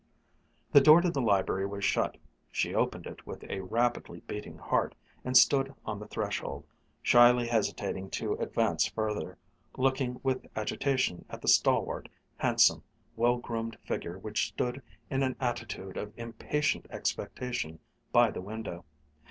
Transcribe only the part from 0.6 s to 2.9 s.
The door to the library was shut. She